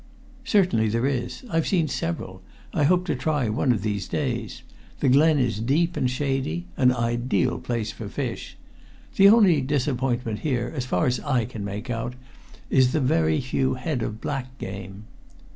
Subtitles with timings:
[0.45, 1.43] "Certainly there is.
[1.51, 2.41] I've seen several.
[2.73, 4.63] I hope to try one of these days.
[4.99, 8.57] The Glen is deep and shady an ideal place for fish.
[9.15, 12.15] The only disappointment here, as far as I can make out,
[12.71, 15.03] is the very few head of black game."